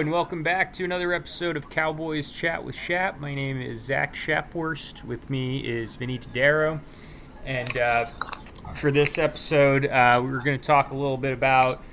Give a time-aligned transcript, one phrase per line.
[0.00, 3.20] and welcome back to another episode of Cowboys Chat with Shap.
[3.20, 5.04] My name is Zach Shapworst.
[5.04, 6.80] With me is Vinny Tadaro.
[7.44, 8.06] And uh,
[8.76, 11.84] for this episode, uh, we are going to talk a little bit about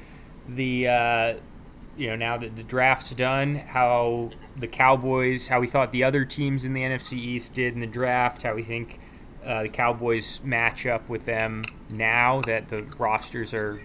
[0.48, 1.34] the, uh,
[1.98, 6.24] you know, now that the draft's done, how the Cowboys, how we thought the other
[6.24, 9.02] teams in the NFC East did in the draft, how we think
[9.46, 13.82] uh, the Cowboys match up with them now that the rosters are,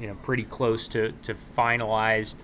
[0.00, 2.34] you know, pretty close to, to finalized.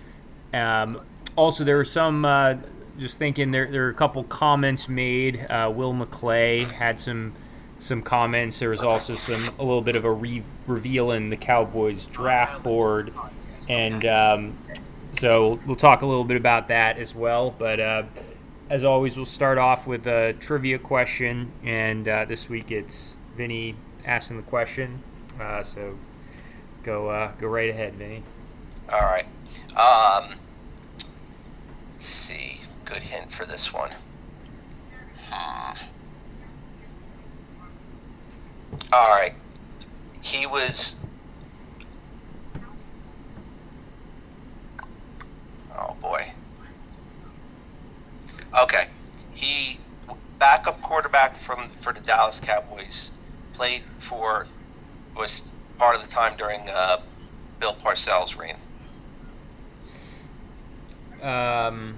[0.53, 1.01] Um,
[1.37, 2.25] also, there were some.
[2.25, 2.55] Uh,
[2.99, 5.45] just thinking, there there are a couple comments made.
[5.49, 7.33] Uh, Will McClay had some
[7.79, 8.59] some comments.
[8.59, 12.63] There was also some a little bit of a re- reveal in the Cowboys draft
[12.63, 13.13] board,
[13.69, 14.57] and um,
[15.19, 17.51] so we'll talk a little bit about that as well.
[17.51, 18.03] But uh,
[18.69, 23.75] as always, we'll start off with a trivia question, and uh, this week it's Vinny
[24.05, 25.03] asking the question.
[25.39, 25.97] Uh, so
[26.83, 28.23] go uh, go right ahead, Vinny.
[28.91, 29.27] All right.
[29.75, 30.35] Um,
[32.07, 32.61] let's see.
[32.85, 33.91] Good hint for this one.
[35.29, 35.73] Hmm.
[38.93, 39.33] All right.
[40.21, 40.95] He was.
[45.77, 46.27] Oh boy.
[48.57, 48.87] Okay.
[49.33, 49.77] He
[50.39, 53.09] backup quarterback from for the Dallas Cowboys.
[53.53, 54.47] Played for
[55.17, 56.99] was part of the time during uh,
[57.59, 58.55] Bill Parcells' reign.
[61.21, 61.95] Um,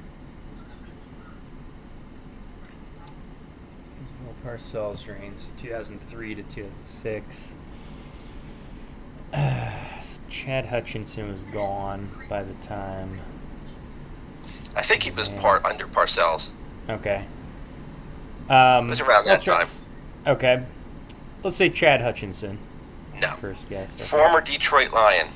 [4.23, 7.37] well, Parcells reigns 2003 to 2006.
[9.33, 9.71] Uh,
[10.29, 13.19] Chad Hutchinson was gone by the time.
[14.75, 16.49] I think he was part under Parcells.
[16.89, 17.25] Okay.
[18.49, 19.69] Um, it was around that try, time.
[20.25, 20.63] Okay.
[21.43, 22.57] Let's say Chad Hutchinson.
[23.19, 23.35] No.
[23.41, 23.93] First guess.
[23.95, 24.03] Okay.
[24.03, 25.27] Former Detroit Lion.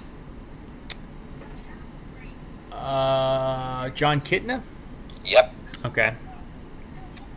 [2.83, 4.61] Uh, Jon Kitna?
[5.23, 5.53] Yep.
[5.85, 6.13] Okay.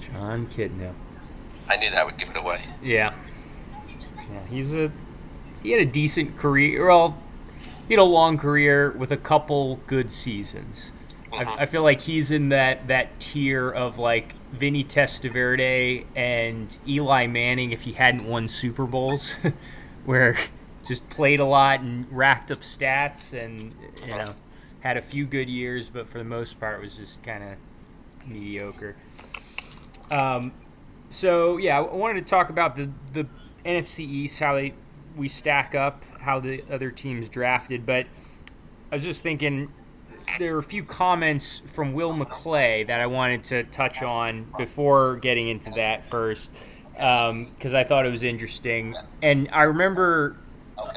[0.00, 0.92] Jon Kitna.
[1.68, 2.60] I knew that would give it away.
[2.82, 3.14] Yeah.
[4.16, 4.90] Yeah, he's a
[5.62, 6.88] he had a decent career.
[6.88, 7.16] Well,
[7.86, 10.90] he had a long career with a couple good seasons.
[11.32, 11.48] Mm-hmm.
[11.48, 17.26] I, I, feel like he's in that that tier of like Vinny Testaverde and Eli
[17.28, 19.34] Manning if he hadn't won Super Bowls,
[20.04, 20.36] where
[20.88, 24.34] just played a lot and racked up stats and you know
[24.86, 28.96] had a few good years, but for the most part was just kind of mediocre.
[30.10, 30.52] Um,
[31.10, 33.26] so yeah, I wanted to talk about the the
[33.64, 34.74] NFC East, how they
[35.16, 38.06] we stack up, how the other teams drafted, but
[38.92, 39.72] I was just thinking
[40.38, 45.16] there were a few comments from Will McClay that I wanted to touch on before
[45.16, 46.52] getting into that first,
[46.92, 48.94] because um, I thought it was interesting.
[49.22, 50.36] And I remember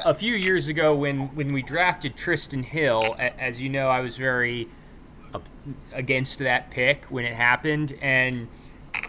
[0.04, 4.16] a few years ago when when we drafted Trysten Hill, as you know, I was
[4.16, 4.68] very
[5.92, 8.48] against that pick when it happened, and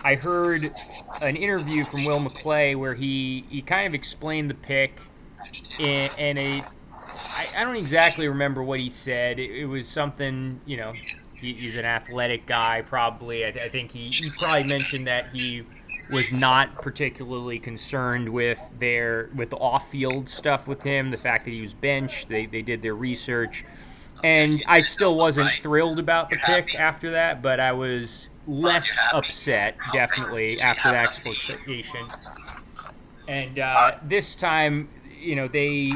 [0.03, 0.74] I heard
[1.22, 5.00] an interview from Will McClay where he he kind of explained the pick
[5.80, 6.64] in, in a
[7.16, 9.40] I, I don't exactly remember what he said.
[9.40, 10.94] It, it was something you know.
[11.40, 13.44] He, he's an athletic guy, probably.
[13.44, 15.64] I, I think he, he probably mentioned that he
[16.11, 21.11] was not particularly concerned with their with the off-field stuff with him.
[21.11, 23.66] The fact that he was benched, they they did their research,
[24.23, 27.41] and I still wasn't thrilled about the pick after that.
[27.41, 32.07] But I was less upset, definitely after that explanation.
[33.28, 34.89] And uh, this time,
[35.19, 35.93] you know, they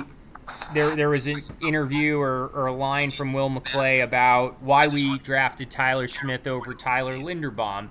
[0.73, 5.17] there there was an interview or, or a line from Will McClay about why we
[5.19, 7.89] drafted Tyler Smith over Tyler Linderbaum,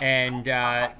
[0.00, 0.90] and uh,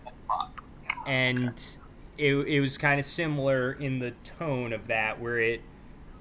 [1.06, 1.76] and
[2.18, 5.60] it, it was kind of similar in the tone of that, where it,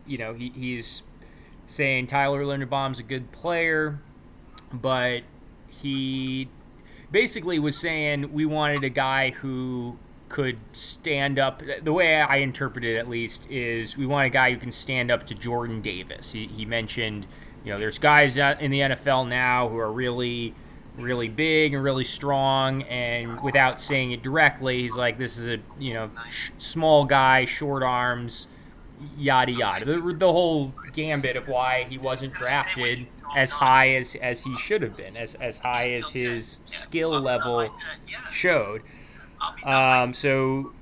[0.06, 1.04] you know, he, he's
[1.68, 4.00] saying Tyler Linderbaum's a good player,
[4.72, 5.22] but
[5.68, 6.50] he
[7.12, 9.98] basically was saying we wanted a guy who
[10.30, 11.62] could stand up.
[11.84, 15.12] The way I interpret it, at least, is we want a guy who can stand
[15.12, 16.32] up to Jordan Davis.
[16.32, 17.28] He, he mentioned,
[17.64, 20.56] you know, there's guys in the NFL now who are really
[20.98, 25.58] really big and really strong and without saying it directly he's like this is a
[25.80, 28.48] you know sh- small guy short arms
[29.18, 29.86] yada yada.
[29.86, 33.06] The, the whole gambit of why he wasn't drafted
[33.36, 37.70] as high as, as he should have been as, as high as his skill level
[38.32, 38.82] showed.
[39.66, 40.74] Um, so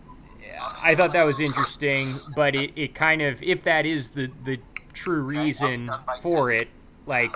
[0.84, 4.60] i thought that was interesting but it, it kind of if that is the, the
[4.94, 5.90] true reason
[6.22, 6.68] for it
[7.08, 7.36] like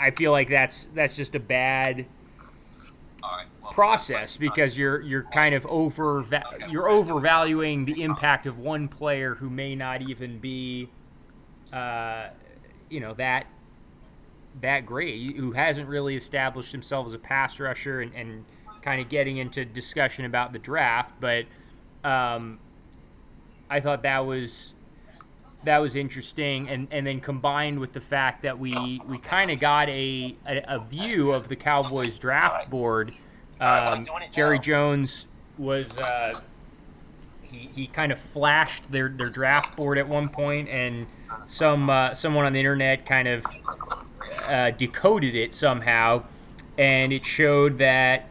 [0.00, 2.06] I feel like that's that's just a bad
[3.72, 6.24] process because you're you're kind of over
[6.70, 10.88] you're overvaluing the impact of one player who may not even be
[11.72, 12.28] uh,
[12.88, 13.46] you know that
[14.60, 18.44] that great, who hasn't really established himself as a pass rusher, and, and
[18.82, 21.12] kind of getting into discussion about the draft.
[21.20, 21.44] But
[22.04, 22.58] um,
[23.70, 24.72] I thought that was
[25.64, 29.58] that was interesting, and, and then combined with the fact that we we kind of
[29.58, 33.12] got a, a, a view of the Cowboys draft board.
[33.60, 35.26] Um, Jerry Jones
[35.58, 36.40] was uh,
[37.42, 41.06] he, he kind of flashed their, their draft board at one point, and
[41.46, 43.44] some uh, someone on the internet kind of
[44.44, 46.22] uh, decoded it somehow,
[46.76, 48.28] and it showed that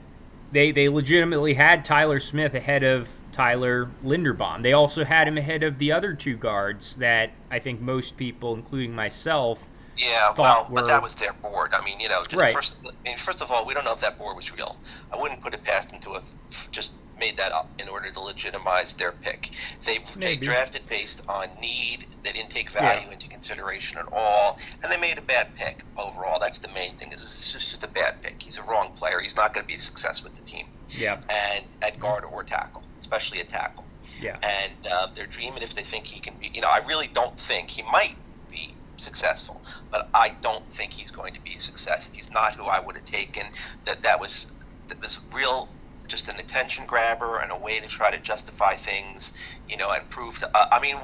[0.52, 4.64] they they legitimately had Tyler Smith ahead of Tyler Linderbaum.
[4.64, 8.56] They also had him ahead of the other two guards that I think most people,
[8.56, 9.60] including myself,
[9.96, 10.82] yeah, well, were...
[10.82, 11.74] but that was their board.
[11.74, 12.54] I mean, you know, right.
[12.54, 14.76] first, I mean, first of all, we don't know if that board was real.
[15.12, 16.24] I wouldn't put it past them to have
[16.72, 19.52] just made that up in order to legitimize their pick.
[19.86, 22.06] They, they drafted based on need.
[22.24, 23.14] They didn't take value yeah.
[23.14, 26.40] into consideration at all, and they made a bad pick overall.
[26.40, 27.12] That's the main thing.
[27.12, 28.42] Is it's just, just a bad pick.
[28.42, 29.20] He's a wrong player.
[29.20, 30.68] He's not going to be a success with the team.
[30.90, 31.20] Yeah.
[31.30, 33.86] And at guard or tackle, especially a tackle.
[34.22, 34.38] Yeah.
[34.42, 36.52] And uh, they're dreaming if they think he can be.
[36.54, 38.16] You know, I really don't think he might
[38.50, 39.62] be successful,
[39.92, 42.10] but I don't think he's going to be a success.
[42.12, 43.44] He's not who I would have taken.
[43.86, 44.48] That that was
[44.88, 45.70] that was real
[46.08, 49.34] just an attention grabber and a way to try to justify things,
[49.70, 50.58] you know, and prove to.
[50.58, 50.96] Uh, I mean,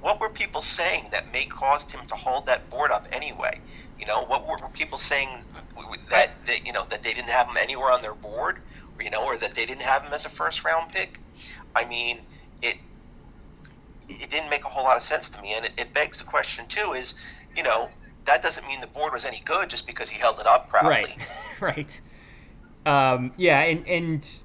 [0.00, 3.58] what were people saying that may caused him to hold that board up anyway?
[3.98, 5.28] You know, what were, were people saying
[6.10, 8.58] that, that you know that they didn't have him anywhere on their board,
[8.98, 11.18] or, you know, or that they didn't have him as a first round pick?
[11.74, 12.20] I mean,
[12.62, 12.76] it
[14.08, 16.24] it didn't make a whole lot of sense to me, and it, it begs the
[16.24, 17.14] question too: is
[17.56, 17.88] you know
[18.26, 21.16] that doesn't mean the board was any good just because he held it up proudly.
[21.60, 21.60] Right.
[21.60, 22.00] right.
[22.86, 24.42] Um, yeah, and and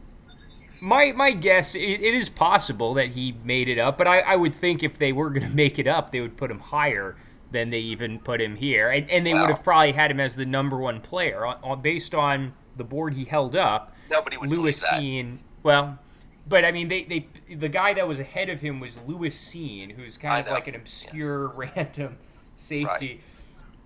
[0.80, 4.36] my my guess it, it is possible that he made it up, but I, I
[4.36, 7.16] would think if they were going to make it up, they would put him higher
[7.51, 10.36] than they even put him here, and, and they would have probably had him as
[10.36, 13.94] the number one player on, on based on the board he held up.
[14.10, 15.98] Nobody would Lewis Cine, well,
[16.47, 19.92] but I mean, they, they the guy that was ahead of him was Lewis Cine,
[19.92, 21.71] who's kind of like an obscure yeah.
[21.75, 22.18] random
[22.57, 23.21] safety.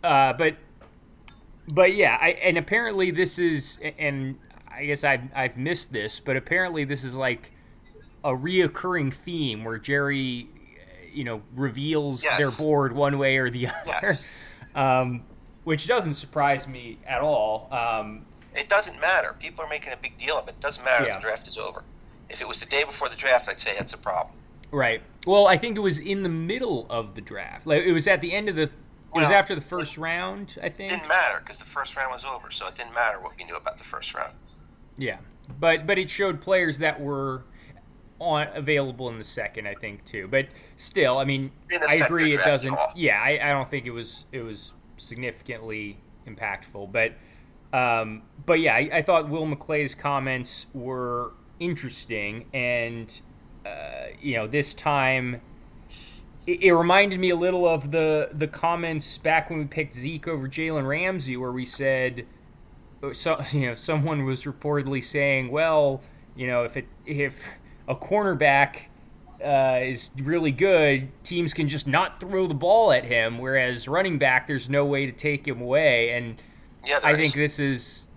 [0.03, 0.29] Right.
[0.29, 0.57] Uh, but
[1.67, 4.37] but yeah, I, and apparently this is and
[4.69, 7.51] I guess I've I've missed this, but apparently this is like
[8.23, 10.49] a reoccurring theme where Jerry,
[11.13, 12.37] you know, reveals yes.
[12.37, 14.23] their board one way or the other, yes.
[14.75, 15.23] um,
[15.63, 17.69] which doesn't surprise me at all.
[17.71, 19.35] Um, it doesn't matter.
[19.39, 20.51] People are making a big deal of it.
[20.51, 21.15] It doesn't matter yeah.
[21.15, 21.83] if the draft is over.
[22.29, 24.35] If it was the day before the draft, I'd say that's a problem.
[24.71, 25.01] Right.
[25.25, 27.65] Well, I think it was in the middle of the draft.
[27.65, 28.63] Like it was at the end of the.
[28.63, 28.71] It
[29.15, 30.91] well, was after the first round, I think.
[30.91, 33.43] It didn't matter because the first round was over, so it didn't matter what we
[33.43, 34.33] knew about the first round.
[34.97, 35.17] Yeah,
[35.59, 37.43] but but it showed players that were
[38.19, 40.27] on available in the second, I think too.
[40.27, 40.47] But
[40.77, 41.51] still, I mean,
[41.87, 42.77] I agree it doesn't.
[42.95, 45.97] Yeah, I, I don't think it was it was significantly
[46.27, 47.13] impactful, but
[47.75, 53.19] um, but yeah, I, I thought Will McClay's comments were interesting, and
[53.65, 55.41] uh, you know, this time
[56.47, 60.27] it, it, reminded me a little of the the comments back when we picked Zeke
[60.27, 62.25] over Jalen Ramsey, where we said
[63.13, 66.01] so you know someone was reportedly saying, well,
[66.35, 67.35] you know, if it if
[67.87, 68.87] a cornerback
[69.43, 74.17] uh, is really good, teams can just not throw the ball at him, whereas running
[74.17, 76.11] back, there's no way to take him away.
[76.11, 76.41] And
[76.85, 78.07] yeah, I think this is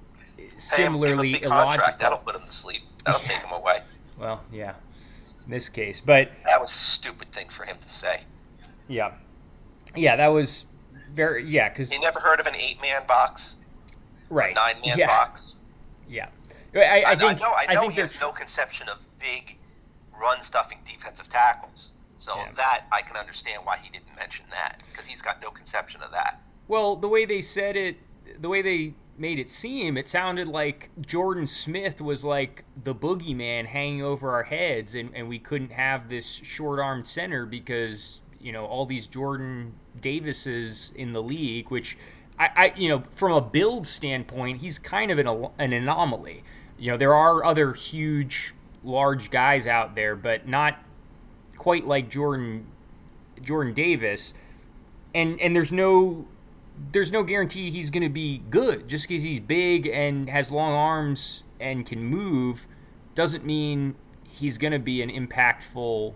[0.58, 1.94] similarly hey, illogical.
[1.98, 2.82] That'll put him to sleep.
[3.04, 3.82] That'll take him away.
[4.18, 4.74] Well, yeah,
[5.44, 8.22] in this case, but that was a stupid thing for him to say.
[8.88, 9.12] Yeah,
[9.96, 10.64] yeah, that was
[11.12, 11.68] very yeah.
[11.68, 13.56] Because you never heard of an eight-man box
[14.30, 15.06] right nine man yeah.
[15.06, 15.56] box.
[16.08, 16.28] Yeah,
[16.74, 19.56] I, I, think I know, I know I think he has no conception of big
[20.20, 21.90] run stuffing defensive tackles.
[22.18, 22.52] So yeah.
[22.56, 26.12] that I can understand why he didn't mention that because he's got no conception of
[26.12, 26.40] that.
[26.68, 27.96] Well, the way they said it,
[28.40, 33.66] the way they made it seem, it sounded like Jordan Smith was like the boogeyman
[33.66, 38.52] hanging over our heads, and, and we couldn't have this short armed center because you
[38.52, 41.96] know all these Jordan Davises in the league, which
[42.38, 46.42] I, I, you know, from a build standpoint, he's kind of an, an anomaly.
[46.78, 50.78] You know, there are other huge, large guys out there, but not
[51.56, 52.66] quite like Jordan
[53.40, 54.34] Jordan Davis.
[55.14, 56.26] And and there's no
[56.92, 60.72] there's no guarantee he's going to be good just because he's big and has long
[60.72, 62.66] arms and can move
[63.14, 66.14] doesn't mean he's going to be an impactful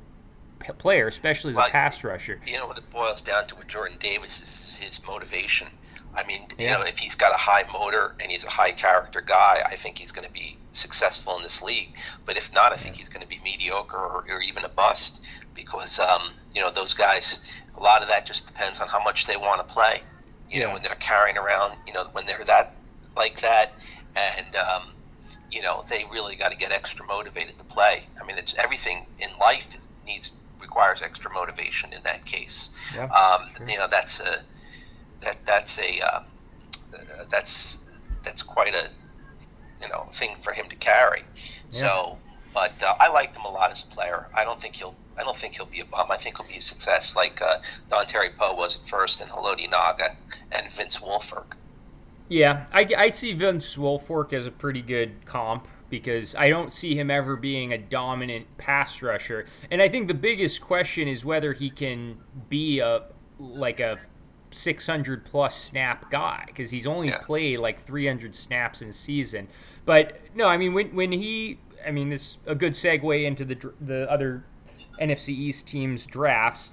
[0.59, 2.41] p- player, especially as well, a pass rusher.
[2.47, 5.69] You know what it boils down to with Jordan Davis is his motivation.
[6.15, 6.65] I mean, yeah.
[6.65, 9.77] you know, if he's got a high motor and he's a high character guy, I
[9.77, 11.91] think he's going to be successful in this league.
[12.25, 15.21] But if not, I think he's going to be mediocre or, or even a bust
[15.55, 17.41] because, um, you know, those guys,
[17.77, 20.01] a lot of that just depends on how much they want to play.
[20.51, 22.77] You know, when they're carrying around, you know, when they're that
[23.17, 23.73] like that,
[24.15, 24.83] and um,
[25.51, 28.03] you know, they really got to get extra motivated to play.
[28.21, 29.77] I mean, it's everything in life
[30.07, 32.71] needs requires extra motivation in that case.
[32.95, 33.69] Yeah, um, sure.
[33.69, 34.43] You know, that's a
[35.23, 36.21] that that's a uh,
[37.31, 37.79] that's
[38.23, 38.89] that's quite a
[39.81, 41.23] you know thing for him to carry.
[41.71, 41.81] Yeah.
[41.81, 42.19] So,
[42.53, 44.27] but uh, I liked him a lot as a player.
[44.35, 46.11] I don't think he'll I don't think he'll be a bum.
[46.11, 49.69] I think he'll be a success like uh, Terry Poe was at first, and Haloti
[49.69, 50.15] Ngata
[50.53, 51.55] and Vince Wilfork.
[52.29, 56.99] Yeah, I, I see Vince Wilfork as a pretty good comp because I don't see
[56.99, 59.47] him ever being a dominant pass rusher.
[59.71, 63.05] And I think the biggest question is whether he can be a
[63.39, 63.99] like a
[64.51, 67.19] 600 plus snap guy because he's only yeah.
[67.19, 69.49] played like 300 snaps in a season.
[69.85, 73.73] But no, I mean when when he I mean this a good segue into the
[73.81, 74.45] the other
[75.01, 76.71] NFC East teams drafts.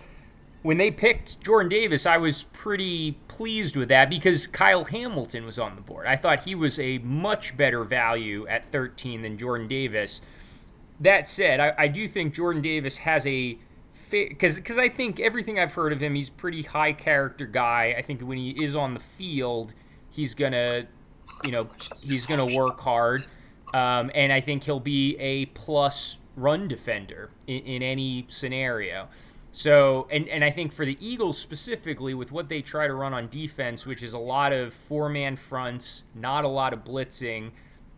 [0.61, 5.59] When they picked Jordan Davis, I was pretty pleased with that because Kyle Hamilton was
[5.59, 6.05] on the board.
[6.07, 10.21] I thought he was a much better value at 13 than Jordan Davis.
[11.01, 13.57] That said, I, I do think Jordan Davis has a
[14.09, 17.95] because because I think everything I've heard of him, he's pretty high character guy.
[17.97, 19.73] I think when he is on the field,
[20.09, 20.87] he's gonna,
[21.43, 21.67] you know,
[22.05, 23.25] he's gonna work hard,
[23.73, 29.07] um, and I think he'll be a plus run defender in, in any scenario.
[29.51, 33.13] So, and, and I think for the Eagles specifically, with what they try to run
[33.13, 37.51] on defense, which is a lot of four man fronts, not a lot of blitzing,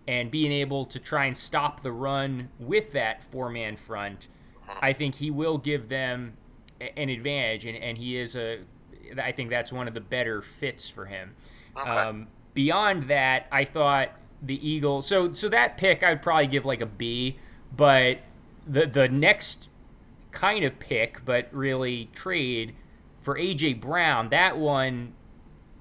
[0.08, 4.28] and being able to try and stop the run with that four man front,
[4.82, 6.34] I think he will give them
[6.82, 7.66] an advantage.
[7.66, 8.60] And, and he is a,
[9.22, 11.36] I think that's one of the better fits for him.
[11.78, 11.90] Okay.
[11.90, 14.10] Um, beyond that, I thought
[14.42, 17.38] the Eagles, so, so that pick I'd probably give like a B,
[17.76, 18.20] but
[18.68, 19.70] the, the next
[20.32, 22.76] kind of pick, but really trade
[23.22, 24.30] for AJ Brown.
[24.30, 25.14] That one,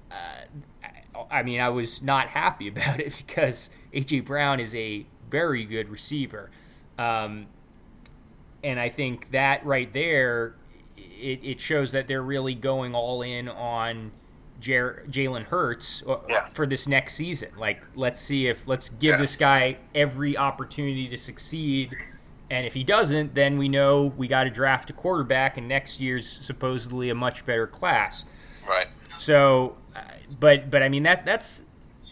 [0.09, 5.65] uh, I mean, I was not happy about it because AJ Brown is a very
[5.65, 6.49] good receiver,
[6.97, 7.47] um,
[8.63, 10.55] and I think that right there,
[10.97, 14.11] it, it, shows that they're really going all in on.
[14.65, 16.47] Jalen Hurts uh, yeah.
[16.53, 17.49] for this next season.
[17.57, 19.17] Like, let's see if let's give yeah.
[19.17, 21.95] this guy every opportunity to succeed
[22.49, 25.99] and if he doesn't, then we know we got to draft a quarterback, and next
[25.99, 28.23] year's supposedly a much better class.
[28.67, 28.87] Right.
[29.17, 30.01] So, uh,
[30.39, 31.63] but but I mean that that's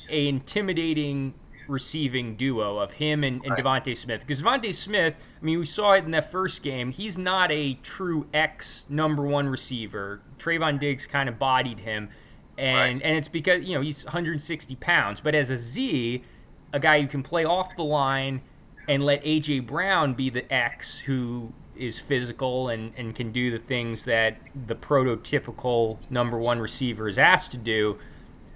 [0.09, 1.33] a intimidating
[1.67, 3.83] receiving duo of him and, and right.
[3.85, 4.21] DeVonta Smith.
[4.21, 6.91] Because DeVonta Smith, I mean, we saw it in that first game.
[6.91, 10.21] He's not a true X number one receiver.
[10.37, 12.09] Trevon Diggs kind of bodied him,
[12.57, 13.07] and right.
[13.07, 15.21] and it's because you know he's 160 pounds.
[15.21, 16.23] But as a Z,
[16.71, 18.41] a guy who can play off the line
[18.87, 23.59] and let AJ Brown be the X who is physical and, and can do the
[23.59, 27.97] things that the prototypical number one receiver is asked to do,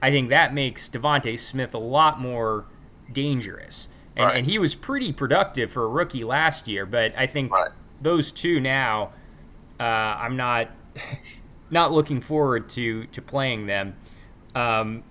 [0.01, 2.65] I think that makes DeVonta Smith a lot more
[3.11, 3.89] dangerous.
[4.15, 4.37] And, right.
[4.37, 7.71] and he was pretty productive for a rookie last year, but I think right.
[8.01, 9.13] those two now,
[9.79, 10.69] uh, I'm not
[11.69, 13.95] not looking forward to to playing them.
[14.55, 15.03] Um,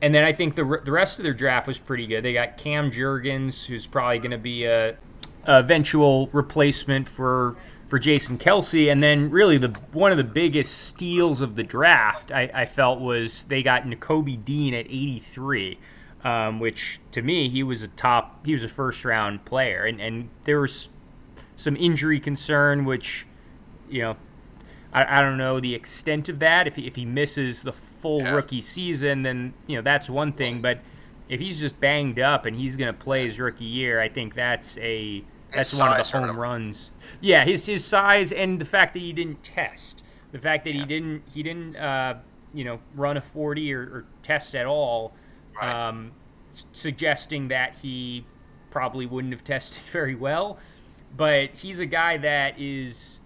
[0.00, 2.22] and then I think the the rest of their draft was pretty good.
[2.22, 4.90] They got Cam Jurgens, who's probably going to be a,
[5.44, 7.56] a, eventual replacement for
[7.88, 8.90] for Jason Kelce.
[8.90, 13.00] and then really the one of the biggest steals of the draft I, I felt
[13.00, 15.78] was they got Nakobe Dean at 83.
[16.22, 20.00] Um, which to me he was a top he was a first round player and,
[20.00, 20.88] and there was
[21.54, 23.26] some injury concern which
[23.90, 24.16] you know
[24.94, 28.20] I, I don't know the extent of that if he, if he misses the full
[28.20, 28.34] yeah.
[28.34, 30.60] rookie season, then you know that's one thing.
[30.60, 30.80] But
[31.28, 34.34] if he's just banged up and he's going to play his rookie year, I think
[34.34, 36.90] that's a that's his one of the home runs.
[37.20, 40.80] Yeah, his his size and the fact that he didn't test, the fact that yeah.
[40.80, 42.18] he didn't he didn't uh,
[42.52, 45.14] you know run a forty or, or test at all,
[45.60, 45.88] right.
[45.88, 46.12] um,
[46.72, 48.24] suggesting that he
[48.70, 50.58] probably wouldn't have tested very well.
[51.16, 53.20] But he's a guy that is,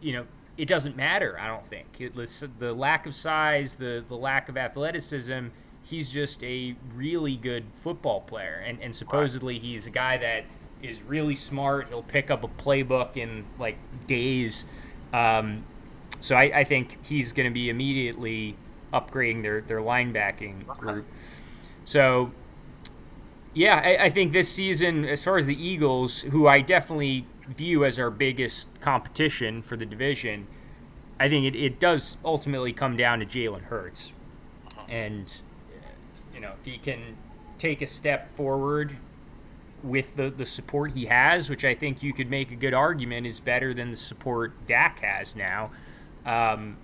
[0.00, 1.38] you know, it doesn't matter.
[1.38, 2.14] I don't think it,
[2.58, 5.48] the lack of size, the the lack of athleticism.
[5.82, 9.62] He's just a really good football player, and and supposedly right.
[9.62, 10.44] he's a guy that
[10.82, 11.88] is really smart.
[11.88, 14.64] He'll pick up a playbook in like days.
[15.12, 15.64] Um,
[16.20, 18.56] so I, I, think he's going to be immediately
[18.92, 20.80] upgrading their their linebacking okay.
[20.80, 21.06] group.
[21.84, 22.32] So
[23.54, 27.84] yeah, I, I, think this season, as far as the Eagles, who I definitely view
[27.84, 30.46] as our biggest competition for the division,
[31.18, 34.12] I think it, it does ultimately come down to Jalen Hurts.
[34.88, 35.32] And,
[36.34, 37.16] you know, if he can
[37.58, 38.96] take a step forward
[39.82, 43.26] with the, the support he has, which I think you could make a good argument
[43.26, 45.70] is better than the support Dak has now,
[46.24, 46.76] um,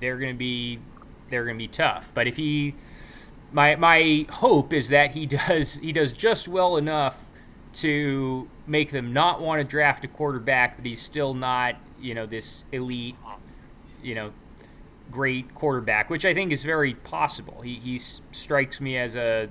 [0.00, 0.78] they're going to be
[1.30, 2.10] they're going to be tough.
[2.14, 2.74] But if he,
[3.52, 7.18] my my hope is that he does he does just well enough
[7.74, 12.26] to make them not want to draft a quarterback, but he's still not you know
[12.26, 13.16] this elite,
[14.02, 14.32] you know,
[15.10, 17.60] great quarterback, which I think is very possible.
[17.62, 19.48] He he strikes me as a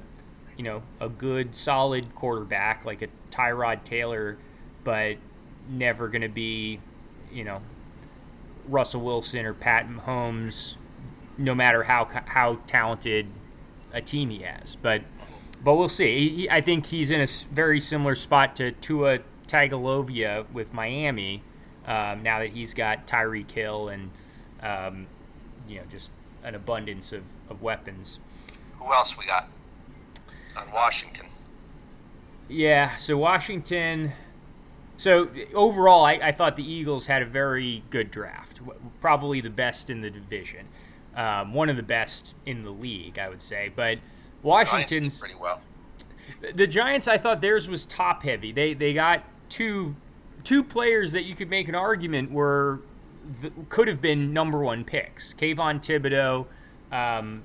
[0.58, 4.38] you know a good solid quarterback like a Tyrod Taylor,
[4.84, 5.18] but
[5.70, 6.80] never going to be
[7.32, 7.62] you know
[8.68, 10.76] Russell Wilson or Pat Mahomes,
[11.38, 13.28] no matter how how talented
[13.94, 14.76] a team he has.
[14.82, 15.02] But
[15.64, 16.30] but we'll see.
[16.30, 21.44] He, I think he's in a very similar spot to Tua Tagovailoa with Miami.
[21.86, 24.12] Um, now that he's got Tyreek Hill and
[24.62, 25.08] um,
[25.68, 26.12] you know just
[26.44, 28.20] an abundance of, of weapons.
[28.80, 29.48] Who else we got
[30.56, 31.28] on Washington?
[32.50, 34.14] Yeah, so Washington.
[34.98, 38.60] So overall, I, I, thought the Eagles had a very good draft,
[39.00, 40.66] probably the best in the division,
[41.16, 43.72] um, one of the best in the league, I would say.
[43.76, 44.00] But
[44.44, 45.62] Washington's pretty well.
[46.54, 48.52] The Giants, I thought theirs was top heavy.
[48.52, 49.96] They they got two
[50.44, 52.82] two players that you could make an argument were
[53.70, 55.34] could have been number one picks.
[55.34, 56.46] Kayvon Thibodeaux.
[56.92, 57.44] Um,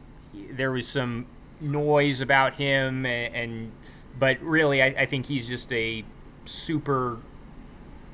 [0.51, 1.27] there was some
[1.61, 3.73] noise about him, and, and
[4.19, 6.05] but really, I, I think he's just a
[6.45, 7.19] super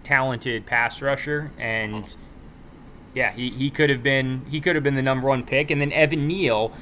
[0.04, 2.14] talented pass rusher, and
[3.14, 5.70] yeah, he, he could have been he could have been the number one pick.
[5.70, 6.72] And then Evan Neal,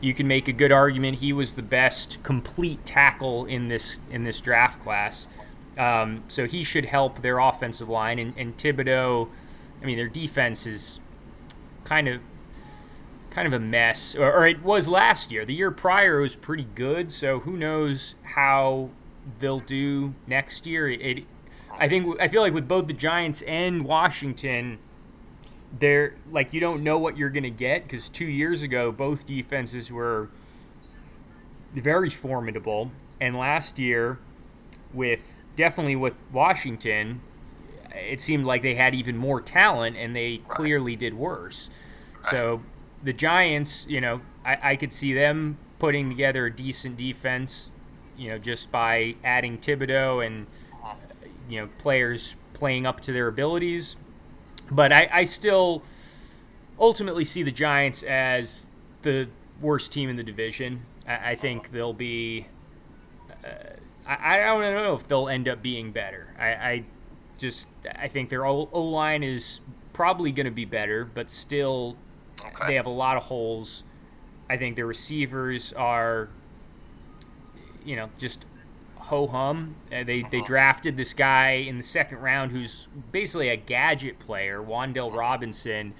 [0.00, 4.24] you can make a good argument he was the best complete tackle in this in
[4.24, 5.26] this draft class.
[5.78, 8.18] Um, so he should help their offensive line.
[8.18, 9.28] And, and Thibodeaux,
[9.80, 11.00] I mean, their defense is
[11.84, 12.20] kind of
[13.30, 15.44] kind of a mess, or, or, it was last year.
[15.44, 17.12] The year prior was pretty good.
[17.12, 18.90] So who knows how
[19.38, 20.90] they'll do next year?
[20.90, 21.24] It
[21.78, 24.78] I think I feel like with both the Giants and Washington,
[25.78, 29.26] they're like you don't know what you're going to get because two years ago both
[29.26, 30.28] defenses were
[31.74, 34.18] very formidable, and last year
[34.92, 35.20] with
[35.56, 37.20] definitely with Washington,
[37.94, 41.68] it seemed like they had even more talent and they clearly did worse.
[42.22, 42.30] Right.
[42.30, 42.62] So
[43.02, 47.70] the Giants, you know, I, I could see them putting together a decent defense,
[48.16, 50.94] you know, just by adding Thibodeaux and uh-huh.
[51.48, 53.96] you know players playing up to their abilities.
[54.70, 55.82] But I, I still
[56.78, 58.66] ultimately see the Giants as
[59.02, 59.28] the
[59.60, 60.82] worst team in the division.
[61.06, 62.46] I, I think they'll be.
[63.44, 63.48] Uh,
[64.06, 66.34] I, I don't know if they'll end up being better.
[66.38, 66.84] I, I
[67.38, 69.60] just I think their O line is
[69.92, 71.96] probably going to be better, but still
[72.40, 72.68] okay.
[72.68, 73.82] they have a lot of holes.
[74.48, 76.28] I think their receivers are,
[77.84, 78.46] you know, just
[79.10, 79.74] ho hum.
[79.92, 80.46] Uh, they they uh-huh.
[80.46, 85.18] drafted this guy in the second round who's basically a gadget player, Wan'Dale uh-huh.
[85.18, 85.92] Robinson.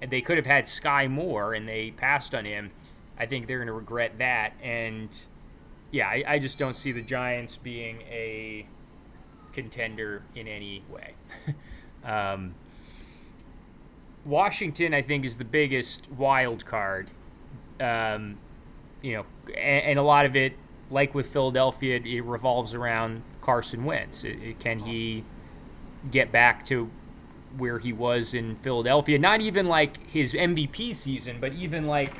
[0.00, 2.72] And they could have had Skyy Moore, and they passed on him.
[3.18, 4.52] I think they're going to regret that.
[4.60, 5.08] And
[5.92, 8.66] yeah, I, I just don't see the Giants being a
[9.52, 11.14] contender in any way.
[12.04, 12.56] um,
[14.24, 17.10] Washington, I think, is the biggest wild card.
[17.78, 18.38] Um,
[19.02, 20.54] you know, and, and, a lot of it
[20.92, 24.24] like with Philadelphia, it, it revolves around Carson Wentz.
[24.24, 25.24] It, it, can he
[26.10, 26.90] get back to
[27.56, 29.18] where he was in Philadelphia?
[29.18, 32.14] Not even like his MVP season, but even like,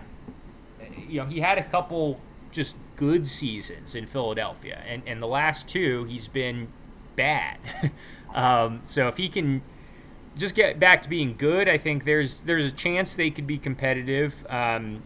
[1.08, 5.68] you know, he had a couple just good seasons in Philadelphia, and and the last
[5.68, 6.68] two he's been
[7.16, 7.58] bad.
[8.34, 9.62] um, so if he can
[10.36, 13.58] just get back to being good, I think there's there's a chance they could be
[13.58, 14.46] competitive.
[14.48, 15.02] Um,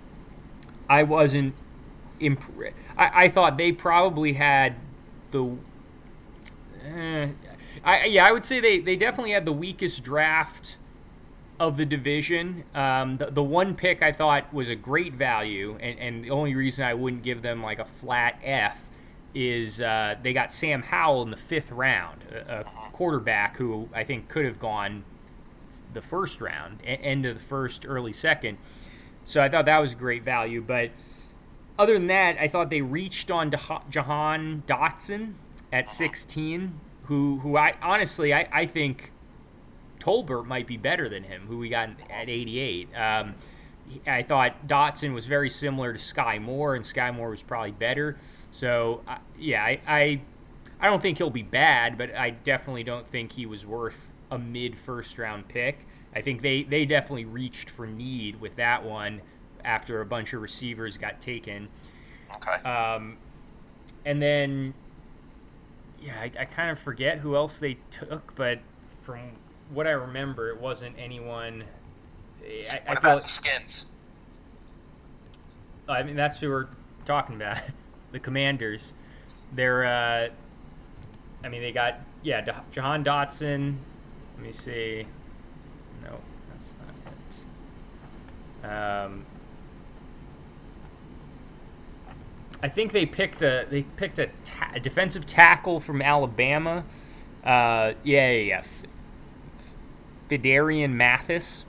[0.88, 1.54] I wasn't
[2.20, 4.76] imp- I, I thought they probably had
[5.30, 5.56] the.
[6.84, 7.28] Eh,
[7.84, 10.76] I, yeah, I would say they, they definitely had the weakest draft
[11.58, 12.64] of the division.
[12.74, 16.54] Um, the, the one pick I thought was a great value, and, and the only
[16.54, 18.78] reason I wouldn't give them like a flat F
[19.34, 24.04] is uh, they got Sam Howell in the fifth round, a, a, quarterback who I
[24.04, 25.04] think could have gone
[25.92, 28.56] the first round, end of the first, early second.
[29.26, 30.90] So I thought that was great value, but
[31.78, 33.50] other than that, I thought they reached on
[33.90, 35.34] Jahan Dotson
[35.72, 39.12] at 16, who who I honestly I, I think
[39.98, 42.88] Tolbert might be better than him, who we got at 88.
[42.94, 43.34] Um,
[44.06, 48.16] I thought Dotson was very similar to Skyy Moore, and Skyy Moore was probably better.
[48.50, 50.20] So uh, yeah, I, I
[50.80, 54.38] I don't think he'll be bad, but I definitely don't think he was worth a
[54.38, 55.86] mid first round pick.
[56.14, 59.20] I think they, they definitely reached for need with that one
[59.66, 61.68] after a bunch of receivers got taken.
[62.36, 62.68] Okay.
[62.68, 63.18] Um,
[64.04, 64.72] and then,
[66.00, 68.60] yeah, I, I kind of forget who else they took, but
[69.02, 69.32] from
[69.70, 71.64] what I remember, it wasn't anyone.
[72.42, 73.86] I, what I about the Skins?
[75.88, 76.68] I mean, that's who we're
[77.04, 77.58] talking about.
[78.12, 78.92] the Commanders.
[79.52, 80.28] They're, uh,
[81.44, 83.76] I mean, they got yeah, D- Jahan Dotson.
[84.36, 85.06] Let me see.
[86.02, 86.18] No,
[86.50, 86.74] that's
[88.62, 89.06] not it.
[89.06, 89.26] Um,
[92.62, 96.84] I think they picked a they picked a, ta- a defensive tackle from Alabama.
[97.44, 98.58] Uh, yeah, yeah, yeah.
[98.58, 98.68] F-
[100.30, 101.64] Phidarian Mathis,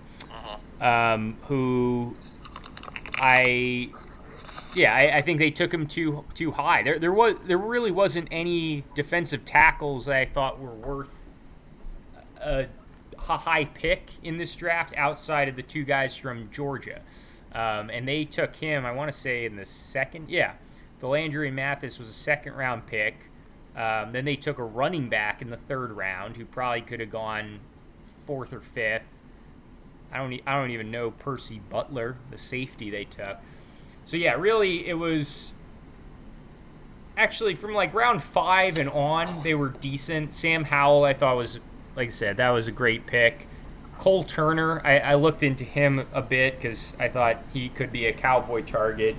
[0.80, 0.82] Mhm.
[0.84, 2.16] um, who
[3.16, 3.90] I
[4.76, 6.84] yeah, I, I think they took him too too high.
[6.84, 11.10] There there was there really wasn't any defensive tackles that I thought were worth
[12.42, 12.68] a,
[13.30, 17.02] a high pick in this draft outside of the two guys from Georgia.
[17.54, 20.30] Um, and they took him, I want to say, in the second.
[20.30, 20.54] Yeah,
[21.02, 23.16] Phidarian Mathis was a second round pick.
[23.76, 27.12] Um, then they took a running back in the third round who probably could have
[27.12, 27.60] gone
[28.26, 29.04] fourth or fifth.
[30.12, 33.38] I don't, I don't even know Percy Butler, the safety they took.
[34.06, 35.52] So yeah, really, it was
[37.18, 40.34] actually from like round five and on, they were decent.
[40.34, 41.60] Sam Howell, I thought was,
[41.96, 43.48] like I said, that was a great pick.
[44.00, 48.06] Cole Turner, I, I looked into him a bit because I thought he could be
[48.06, 49.16] a cowboy target,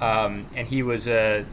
[0.00, 1.44] um, and he was a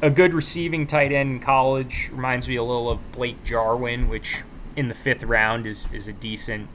[0.00, 2.10] a good receiving tight end in college.
[2.12, 4.42] Reminds me a little of Blake Jarwin, which
[4.76, 6.68] in the fifth round is is a decent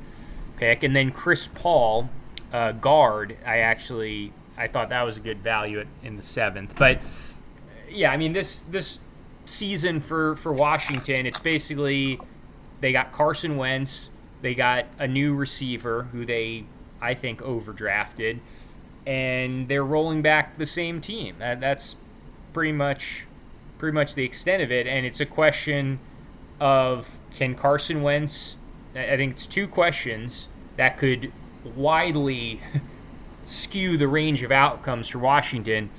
[0.58, 0.84] pick.
[0.84, 2.10] And then Chris Paul,
[2.52, 6.76] uh, guard, I actually I thought that was a good value at, in the seventh.
[6.78, 7.00] But
[7.90, 9.00] yeah, I mean this this
[9.46, 12.20] season for for Washington, it's basically
[12.80, 14.10] they got Carson Wentz,
[14.42, 16.66] they got a new receiver who they
[17.02, 18.40] I think overdrafted,
[19.08, 21.38] and they're rolling back the same team.
[21.40, 21.96] That, that's
[22.54, 23.24] pretty much
[23.80, 26.00] pretty much the extent of it, and it's a question
[26.60, 28.58] of can Carson Wentz.
[28.94, 31.32] I think it's two questions that could
[31.64, 32.60] widely
[33.46, 35.90] skew the range of outcomes for Washington.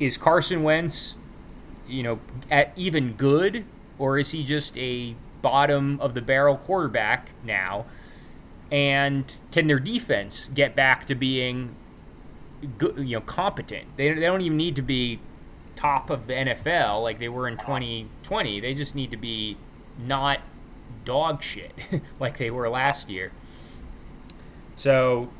[0.00, 1.14] Is Carson Wentz,
[1.86, 2.18] you know,
[2.50, 3.64] at even good,
[3.98, 7.84] or is he just a bottom of the barrel quarterback now?
[8.72, 11.74] And can their defense get back to being
[12.78, 13.96] good, you know, competent?
[13.96, 15.20] They, they don't even need to be
[15.76, 18.60] top of the NFL like they were in 2020.
[18.60, 19.56] They just need to be
[19.98, 20.40] not
[21.04, 21.72] dog shit
[22.20, 23.32] like they were last year.
[24.76, 25.30] So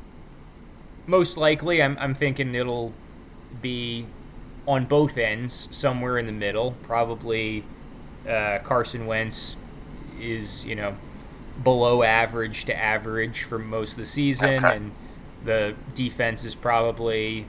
[1.07, 2.93] most likely, I'm, I'm thinking it'll
[3.61, 4.05] be
[4.67, 6.73] on both ends, somewhere in the middle.
[6.83, 7.63] Probably
[8.27, 9.55] uh, Carson Wentz
[10.19, 10.95] is, you know,
[11.63, 14.75] below average to average for most of the season, Okay.
[14.75, 14.91] and
[15.45, 17.45] the defense is probably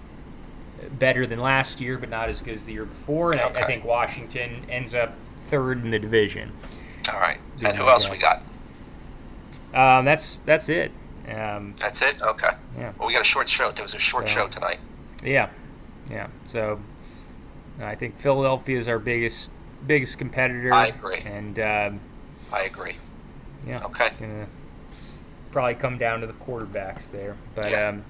[0.99, 3.33] better than last year, but not as good as the year before.
[3.33, 5.15] And I, I think Washington ends up
[5.51, 6.53] third in the division.
[7.13, 7.39] All right.
[7.63, 8.43] And who else we got?
[9.75, 10.93] Um, that's that's it.
[11.29, 12.21] Um, That's it.
[12.23, 12.51] Okay.
[12.77, 12.93] yeah.
[12.99, 13.71] Well, we got a short show.
[13.71, 14.81] There was a short So- show tonight.
[15.23, 15.51] Yeah,
[16.11, 16.27] yeah.
[16.45, 16.81] So
[17.81, 19.51] I think Philadelphia is our biggest
[19.87, 20.73] biggest competitor.
[20.73, 21.19] I agree.
[21.19, 22.01] And um,
[22.53, 22.97] I agree.
[23.67, 24.11] yeah, Okay.
[25.53, 27.37] Probably come down to the quarterbacks there.
[27.55, 27.89] But Yeah.
[27.89, 28.05] um,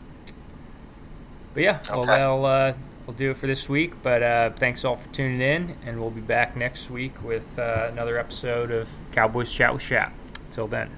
[1.55, 2.07] but yeah, well Okay.
[2.13, 2.73] that'll uh,
[3.07, 3.95] will do it for this week.
[4.03, 7.89] But uh, thanks all for tuning in, and we'll be back next week with uh,
[7.91, 10.13] another episode of Cowboys Chat with Shap.
[10.51, 10.91] Till then.